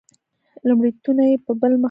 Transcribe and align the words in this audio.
لومړیتونه 0.67 1.23
یې 1.29 1.35
په 1.45 1.51
بل 1.53 1.55
مخ 1.55 1.59
اړولي. 1.71 1.79